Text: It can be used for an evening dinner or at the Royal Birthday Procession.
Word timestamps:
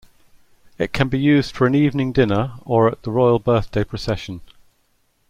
It 0.79 0.93
can 0.93 1.09
be 1.09 1.19
used 1.19 1.55
for 1.55 1.67
an 1.67 1.75
evening 1.75 2.11
dinner 2.11 2.55
or 2.65 2.87
at 2.87 3.03
the 3.03 3.11
Royal 3.11 3.37
Birthday 3.37 3.83
Procession. 3.83 4.41